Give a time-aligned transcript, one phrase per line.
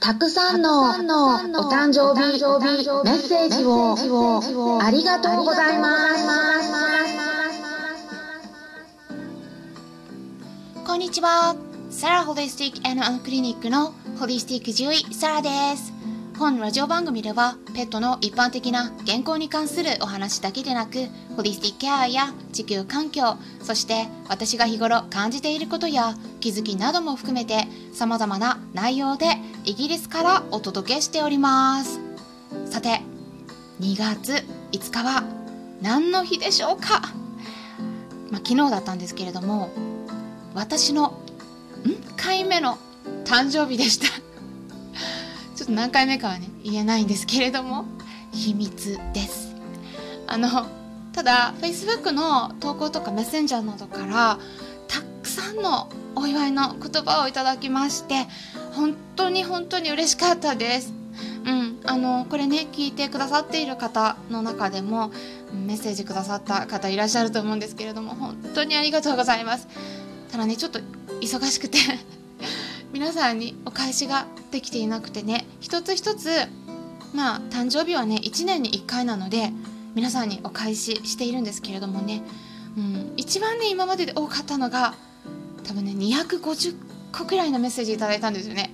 [0.00, 0.92] たくさんのお
[1.70, 6.26] 誕生日メッセージをありがとうございます。
[10.86, 11.54] こんにちは。
[11.90, 15.92] サラホリスティックアンクリニックのホリスティック獣医サラです。
[16.40, 29.26] 本ラジオ番組ではペットの一般的な健康に関するお話だけでなくホリスティックケアや地球環境そして私が日頃感じていることや気づきなども含めて様々な内容で
[29.66, 32.00] イギリスからお届けしております。
[32.64, 33.02] さて
[33.80, 35.22] 2月5日は
[35.82, 37.02] 何の日でしょうか、
[38.30, 39.68] まあ、昨日だったんですけれども
[40.54, 41.20] 私の
[41.84, 42.16] ん？
[42.16, 42.78] 回目の
[43.26, 44.29] 誕生日でした。
[45.60, 47.84] ちょっと何回目かはね言えないんですけれども
[48.32, 49.54] 秘密です。
[50.26, 50.48] あの
[51.12, 54.38] ただ Facebook の投稿とかメッセンジャーなどから
[54.88, 58.26] たくさんのお祝いの言葉をいただきまして
[58.72, 60.94] 本当に本当に嬉しかったです。
[61.44, 65.10] うん、あのこれね聞いてくださっている方の中でも
[65.52, 69.68] メッセージくださった方いらっしゃると思うんですけれども本当にありがとうございます。
[70.32, 70.80] ただねちょっと
[71.20, 71.76] 忙しくて
[73.00, 75.46] 皆さんにお返しができていなくてね。
[75.58, 76.28] 一つ一つ
[77.14, 79.54] まあ誕生日はね1年に1回なので
[79.94, 82.22] 皆さんにお返ししているんですけれどもね、
[82.76, 84.92] うん、一番ね今までで多かったのが
[85.64, 86.76] 多分ね250
[87.10, 88.70] 個くらいのメッセージいただいたんですよね。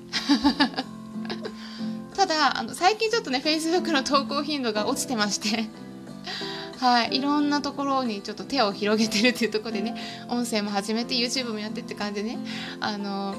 [2.17, 5.69] ただあの最近ちょっとね Facebook の投稿頻度が落ちてまして。
[6.79, 9.95] はい、いろんなところにちょっと手を広げてるっていうとこでね
[10.29, 12.39] 音声も始めて YouTube もやってって感じでね。
[12.81, 13.37] あの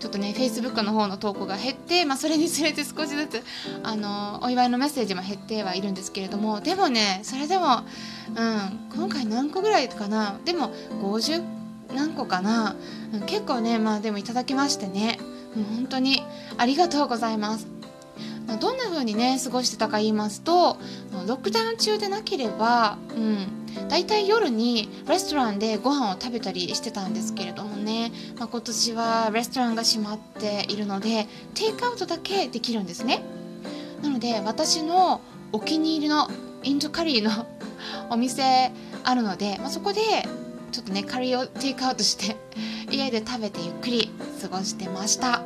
[0.00, 3.42] ちょっとね Facebook の方の投稿が減って、まあ、それにつれて少しずつ
[3.82, 7.82] あのお祝いのメッセージも減ってはいるんですけれどもでもねそれでも、
[8.28, 10.70] うん、今回何個ぐらいかなでも
[11.02, 11.44] 50
[11.94, 12.76] 何個かな、
[13.12, 15.18] うん、結構ねまあでもいただきましてね、
[15.56, 16.24] うん、本当に
[16.56, 17.66] ありがとうございます。
[18.58, 20.76] どんな風にね過ごしてたか言いますと
[21.28, 33.22] ロックダウン中でなければ、うん、だいたい夜にレストランでご飯を食べたりしてたんですけれどね、まあ、今年はレストランが閉まっているのでテイクアウトだけできるんですね。
[34.02, 35.20] なので私の
[35.52, 36.28] お気に入りの
[36.62, 37.46] インドカリーの
[38.10, 38.72] お店
[39.04, 40.00] あるので、まあ、そこで
[40.72, 42.36] ちょっとねカリーをテイクアウトして
[42.90, 45.42] 家で食べてゆっくり過ごしてました。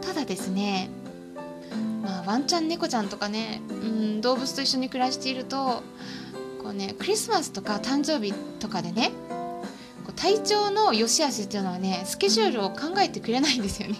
[0.00, 0.90] ただですね
[2.06, 5.82] まあ、ワンちゃん猫ちゃんとかね、うん、動物と一緒に暮らしていると
[6.62, 9.10] こう、ね、クリスマスとか誕生日とかでね
[10.16, 13.96] 体調の良し悪しっていうのはねスケジュールを考えてくれないんですよね。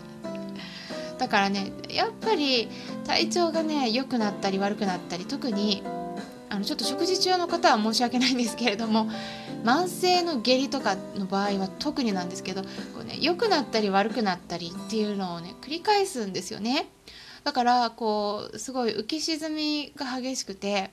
[1.18, 2.68] だからねやっぱり
[3.04, 5.82] 体調がね良くなったり悪くなったり特に
[6.48, 9.08] あのちょっと食事中の方は申し訳ないんですけれども
[9.64, 12.68] 慢性の下痢とかの場合は特になんですけどこ
[13.00, 16.88] う、ね、良くなったり悪くなったりっていうのをね繰り返すんですよね。
[17.44, 20.90] だからこうすごい浮き沈みが激しくて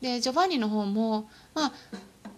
[0.00, 1.72] でジョバンニの方もまあ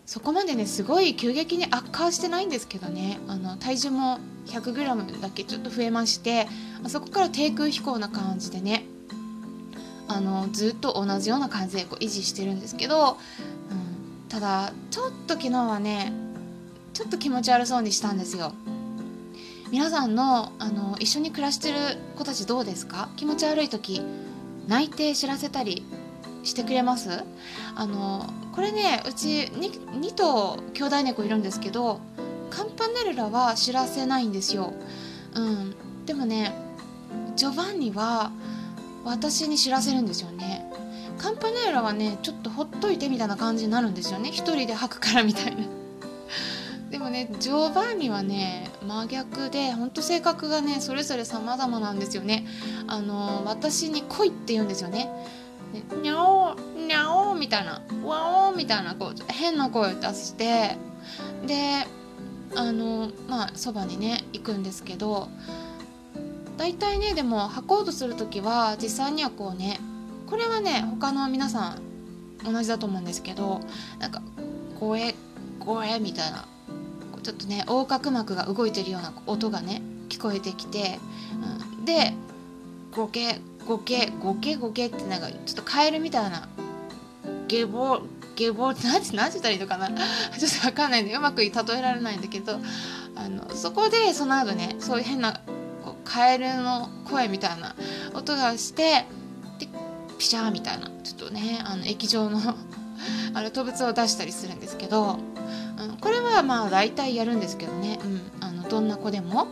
[0.08, 6.48] そこまでねすごい急激に悪化してないんですけどねあの体重も 100g だけちょっと増えまして
[6.82, 8.86] あそこから低空飛行な感じでね
[10.08, 13.18] あのずっと同じような感じでこう維持してるんですけど、
[13.70, 16.10] うん、ただちょっと昨日はね
[16.94, 18.54] ちょっと気持ち悪そうにしたんですよ。
[19.70, 21.76] 皆さんのあの一緒に暮らしてる
[22.16, 23.10] 子たちどうですか？
[23.16, 24.00] 気持ち悪い時
[24.66, 25.84] 泣いて知らせたり
[26.44, 27.24] してくれます？
[27.74, 32.00] あのこれねうち 2, 2頭兄弟猫いるんですけど
[32.50, 34.72] カンパネルラは知らせないんですよ、
[35.34, 35.74] うん、
[36.06, 36.52] でもね
[37.36, 38.32] ジョバンニは
[39.04, 40.66] 私に知らせるんですよね。
[41.18, 44.30] カンパネルラはねちょっとほっといてみたいな感じになるんですよね。
[44.30, 45.64] 一人で吐くからみたいな。
[46.90, 52.46] でもねジョバンニはね真逆でほんと性格がねそれぞれ様々なんですよね。
[52.86, 55.10] あの私に来いって言うんですよね。
[56.02, 60.76] にゃおにゃおみたいなわおみたいなこう変な声を出して
[61.46, 61.86] で
[62.56, 65.28] あのまあそばにね行くんですけど
[66.56, 69.78] 大体ねでも履こうとする時は実際にはこうね
[70.26, 71.82] これはね他の皆さん
[72.44, 73.60] 同じだと思うんですけど
[73.98, 74.22] なんか
[74.80, 75.14] 「声
[75.60, 76.46] 声」みたいな
[77.22, 80.98] ちょっとね横隔膜が動いてるような音がね聞こえてきて、
[81.78, 82.14] うん、で
[82.92, 86.48] ゴケゴケゴケゴケってなんかちょっとカエルみたいな。
[87.48, 88.00] ゲボ
[88.34, 89.88] ゲボ って何て言ったらいいのかな。
[89.92, 89.98] ちょっ
[90.40, 91.50] と分かんないんでうまく例え
[91.82, 92.58] られないんだけど。
[93.14, 95.32] あのそこでその後ねそういう変な
[95.84, 97.76] こうカエルの声みたいな。
[98.14, 99.04] 音がして
[99.58, 99.68] で
[100.18, 100.88] ピシャーみたいな。
[101.04, 102.40] ちょっとねあの液状の。
[103.34, 105.12] あの動物を出したりするんですけど。
[105.12, 109.48] うんこれはまあ大体やるんですけどね、うん、あのどんな子でも、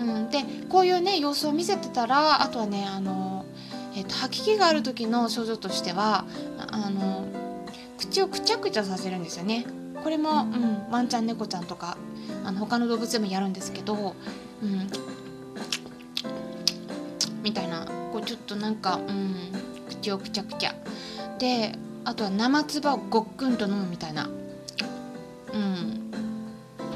[0.00, 3.44] うん、でこういうね様子を見せてたらあとはねあの、
[3.94, 6.24] えーと、吐き気がある時の症状としては
[6.70, 7.26] あの
[7.98, 9.66] 口をくちゃくちゃさせるんですよね。
[10.02, 11.98] これも、うん、ワンちゃん猫ちゃんとか
[12.44, 14.16] あの他の動物でもやるんですけど、
[14.62, 14.88] うん、
[17.42, 19.34] みたいなこうちょっとなんか、うん、
[19.86, 20.74] 口をくちゃくちゃ。
[21.38, 21.74] で
[22.06, 24.30] あとは生唾をごっくんと飲むみたいな。
[25.52, 26.10] うん。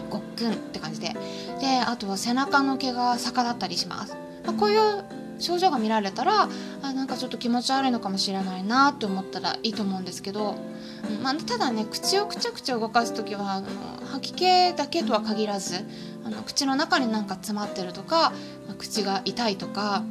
[0.08, 1.14] ごっくんって感じで
[1.64, 4.14] であとは背中の毛が逆立ったりします、
[4.44, 5.04] まあ、こういう
[5.38, 6.48] 症状が見られたら
[6.82, 10.56] あなんかちょっと気持ち悪いのかもしれないなって思ったらいいと思うんですけど、
[11.22, 13.68] まあ、ただね口をくちゃくちゃ動かす時はあの
[14.12, 15.86] 吐き気だけとは限らず
[16.24, 18.32] あの口の中になんか詰まってるとか、
[18.66, 20.04] まあ、口が痛いとか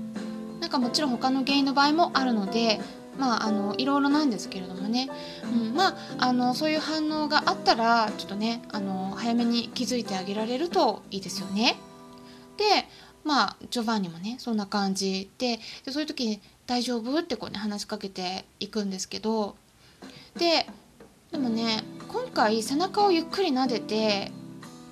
[0.60, 2.82] なんかもちろん他の原因の場合もあるので
[3.18, 5.10] まあ、あのいろいろなんですけれどもね、
[5.44, 11.78] うん、まああのそういう反応があったらちょっとねあの早めに気づいてあげられるといいですよね。
[12.58, 12.64] で
[13.24, 19.56] まあジョバンニもねそんな感じででそういう時に「大丈夫?」ってこうね話しかけていくんですけど
[20.38, 20.68] で
[21.32, 24.32] でもね今回背中をゆっくり撫でて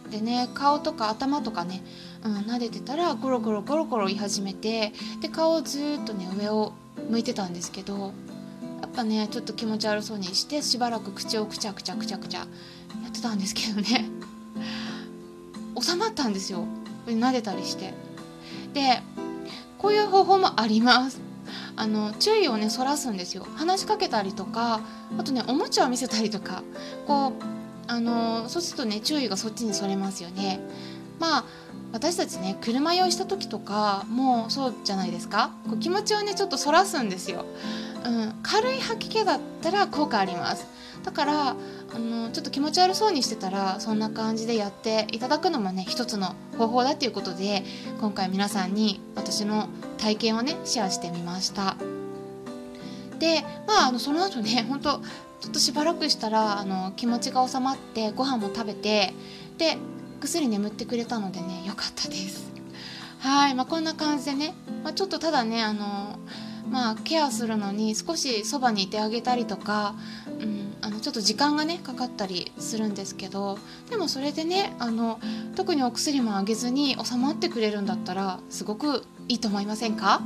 [0.09, 1.83] でね顔とか頭とかね、
[2.23, 6.73] うん、撫でてたらゴロゴロゴロゴロ言い始めてで顔をずっとね上を
[7.09, 8.13] 向いてたんですけど
[8.81, 12.45] やっぱねちょっと気持ち悪そうにしてしばらく口をくちゃくちゃくちゃくちゃや
[13.07, 14.09] ってたんですけどね。
[15.79, 16.65] 収まったんですよ。
[17.07, 17.93] 撫でたりして。
[18.73, 19.01] で
[19.77, 21.19] こういう方法もあります。
[21.75, 23.47] あの注意をねそらすんですよ。
[23.55, 24.81] 話しかけたりとか
[25.17, 26.63] あとねおもちゃを見せたりとか
[27.07, 27.31] こう
[27.87, 30.59] あのそうするとね注意がそっちにそれますよね。
[31.19, 31.43] まあ
[31.91, 35.51] 私たちね車酔いした時とかもうそうじゃないですか？
[35.65, 37.45] こう気持ちをねちょっとそらすんですよ、
[38.05, 40.65] うん、軽い吐き気だったら効果あります。
[41.03, 41.55] だからあ
[41.97, 47.63] のちょっと気持ち悪そうにしてたらそんな感じでやっていただくのもね一つの方法だっていうことで
[47.99, 49.67] 今回皆さんに私の
[49.97, 51.75] 体験をねシェアしてみました。
[53.19, 54.99] でまああのその後ね本当
[55.41, 59.13] ちょっとしばらくしたらあの気持ちが収まってご飯も食べて
[59.57, 59.77] で
[60.21, 62.49] ぐっすり眠ってくれたのでね良かったです。
[63.19, 64.53] はい、まあ、こんな感じでね、
[64.83, 66.17] まあ、ちょっとただねあの
[66.69, 69.95] まあケアするのに少しそばにいてあげたりとか、
[70.39, 73.57] うん、あのちょっと時間がねかかったりするんですけど
[73.89, 75.19] でもそれでねあの
[75.55, 80.21] 特にお薬もあげずに収まってくれるんだったらすごくいいと思いませんか？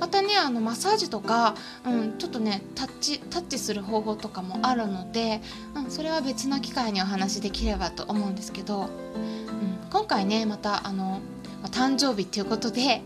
[0.00, 1.54] またねあのマッサージとか、
[1.84, 5.40] うん、ちょっとねタッチタッチする方法とかもあるので、
[5.74, 8.88] うん、それは別の機会にお話しできればと思うんですけど、うん、
[9.90, 11.20] 今回ねまたあの
[11.70, 13.02] 誕生日っていうことで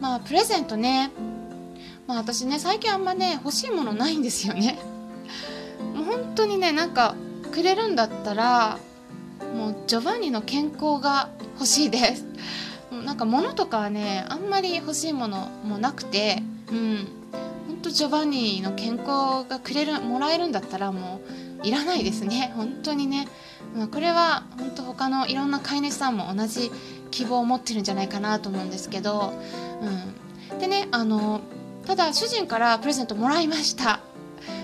[0.00, 1.10] まあプレゼントね
[2.06, 4.78] まあ私ね最近あんまね欲しいものないんですよね。
[5.94, 7.14] もう本当にねなんか
[7.52, 8.78] くれるんだったら
[9.54, 12.24] もうジョバンニの健康が欲しいです。
[12.90, 17.08] なんか物とかはねあんまり欲しいものもなくてうん。
[17.66, 21.20] ほんとジョバンニの健康がくれるもらえるんだったらも
[21.62, 22.52] ういらないですね。
[22.56, 23.28] 本当にね、
[23.76, 26.70] まあ、これは本当他のいろんな飼い主さんも同じ
[27.10, 29.32] 希望を持ってるんじゃないかなと思うんですけど、
[30.52, 31.40] うん、でねあの
[31.86, 34.00] ただ主人からプレゼントもらいました、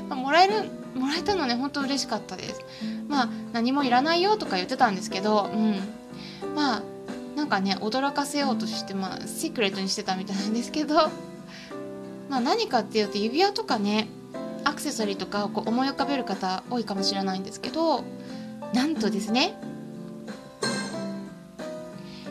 [0.08, 0.54] まあ、もらえる
[0.94, 2.60] もらえたのね本当嬉しかったです。
[3.08, 6.82] まあ何もいらないよとか言ってたんですけど、うん、まあ
[7.34, 10.94] なんかね驚かせようとしてまあシークレットにしてたみたいなんですけど
[12.28, 14.08] まあ何かっていうと指輪とかね
[14.64, 18.04] アクセサリーとかをこう思い浮かべる方多いかもしれないんですけど
[18.72, 19.54] なんとですね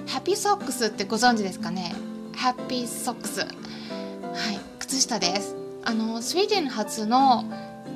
[0.07, 1.93] ハッピーソックスってご存知ですかね？
[2.36, 3.50] ハッピーソックスはい
[4.79, 5.55] 靴下です。
[5.86, 7.45] あのスウェーデン発の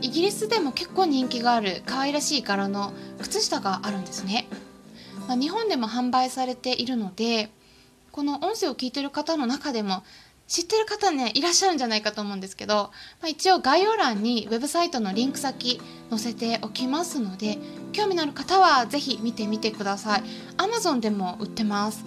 [0.02, 4.48] イギリスでも結構人気がある可愛らしい柄の靴下があるんですね。
[5.28, 7.50] まあ、日本でも販売されているので
[8.12, 10.04] この音声を聞いてる方の中でも
[10.48, 15.80] 知ってる方ねいらっしゃるんじゃないかと思うんですけど、まあ、一応概要欄にウェブサイトのリンク先
[16.10, 17.58] 載せておきますので
[17.92, 20.24] 興味のある方は是非見てみてください。
[20.58, 22.06] Amazon でも売ってます、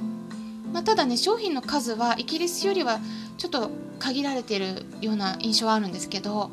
[0.73, 2.99] まあ、ただね商品の数はイギリスよりは
[3.37, 6.51] ちょっと限られているような印象はあるんですけど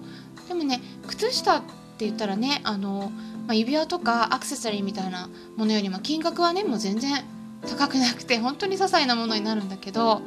[0.50, 1.62] でもね靴下っ
[1.98, 3.12] て言ったらねあの
[3.48, 7.24] まあ、指輪とかアクセサリーみたいなものよりも金額はねもう全然
[7.66, 10.22] 高くなくて本当に些細なものになるんだけど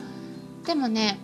[0.66, 1.18] でもね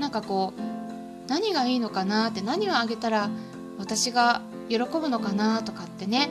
[0.00, 3.30] なんかこう何がいいのかなって何をあげたら
[3.78, 6.30] 私が喜ぶのかなとかってね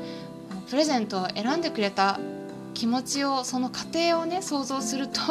[0.69, 2.19] プレゼントを選んでくれた
[2.73, 5.21] 気持ちをその過程をね想像すると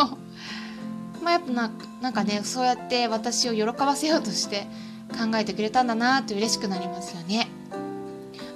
[1.23, 4.67] まあやっぱななんかねそうやって私を喜ばせようとして
[5.11, 7.49] 考えてくれたんだなって嬉しくなりますよね。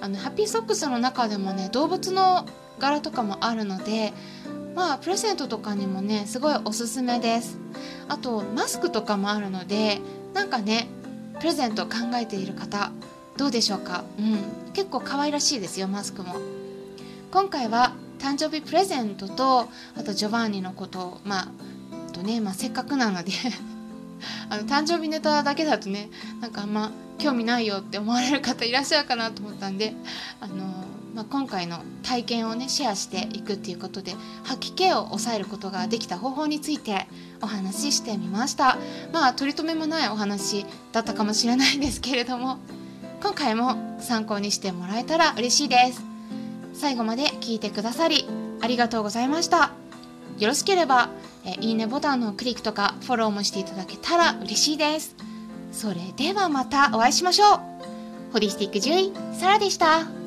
[0.09, 2.47] あのハッピーソックスの中でもね動物の
[2.79, 4.15] 柄とかもあるので、
[4.75, 7.59] まあプレゼントとかにもねすごいおすすめです。
[8.09, 10.01] あとマスクとかもあるので
[10.33, 10.89] なんかね
[11.41, 12.91] プレゼント考えている方
[13.37, 14.05] どうでしょうか？
[14.19, 14.73] うん。
[14.73, 16.37] 結構可愛らしいですよマスクも。
[17.31, 23.33] 今回は誕生日プレゼントとあとジョバンニのことをまあとね、まあ、せっかくなので
[24.49, 26.09] あの誕生日ネタだけだとね
[26.41, 29.93] なんかあんま興味ないよって思われる方いらっしゃるかなと思ったんで
[30.41, 30.57] あの、
[31.15, 37.07] まあ、今回の体験をねシェアしていくっていうことで吐き気を抑えることができた方法について
[37.43, 38.79] お話ししてみました。
[39.13, 42.59] まあ取り留めもないお話だったかもしれないんですけれども
[43.23, 46.03] 今回も参考にしてもらえたら嬉しいです。
[46.73, 48.29] 最後まで聞いてくださり
[48.61, 49.73] ありがとうございました。
[50.39, 51.11] よろしければ
[51.45, 55.28] えいいねボタンのクリックとかフォローもしていただけたら嬉しいです。
[55.79, 57.61] それではまたお会いしましょう。
[58.33, 60.18] ホリスティック獣医サラでした。